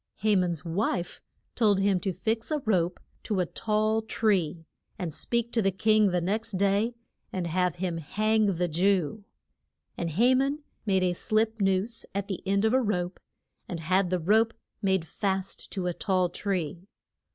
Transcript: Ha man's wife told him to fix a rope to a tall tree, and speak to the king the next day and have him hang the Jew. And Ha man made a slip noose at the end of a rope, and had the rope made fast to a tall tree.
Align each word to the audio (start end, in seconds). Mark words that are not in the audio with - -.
Ha 0.23 0.35
man's 0.35 0.65
wife 0.65 1.21
told 1.53 1.79
him 1.79 1.99
to 1.99 2.11
fix 2.11 2.49
a 2.49 2.57
rope 2.65 2.99
to 3.21 3.39
a 3.39 3.45
tall 3.45 4.01
tree, 4.01 4.65
and 4.97 5.13
speak 5.13 5.53
to 5.53 5.61
the 5.61 5.69
king 5.69 6.07
the 6.09 6.19
next 6.19 6.53
day 6.53 6.95
and 7.31 7.45
have 7.45 7.75
him 7.75 7.99
hang 7.99 8.47
the 8.47 8.67
Jew. 8.67 9.25
And 9.95 10.09
Ha 10.13 10.33
man 10.33 10.63
made 10.87 11.03
a 11.03 11.13
slip 11.13 11.61
noose 11.61 12.03
at 12.15 12.27
the 12.27 12.41
end 12.47 12.65
of 12.65 12.73
a 12.73 12.81
rope, 12.81 13.19
and 13.69 13.79
had 13.79 14.09
the 14.09 14.17
rope 14.17 14.55
made 14.81 15.05
fast 15.05 15.69
to 15.73 15.85
a 15.85 15.93
tall 15.93 16.29
tree. 16.29 16.87